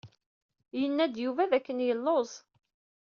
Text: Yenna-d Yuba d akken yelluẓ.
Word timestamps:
Yenna-d 0.79 1.15
Yuba 1.23 1.49
d 1.49 1.51
akken 1.57 1.79
yelluẓ. 1.87 2.31